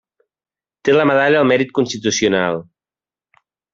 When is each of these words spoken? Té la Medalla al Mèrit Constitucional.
Té 0.87 0.95
la 0.95 1.05
Medalla 1.09 1.39
al 1.41 1.47
Mèrit 1.51 1.75
Constitucional. 1.81 2.59